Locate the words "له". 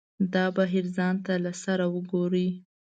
1.43-1.51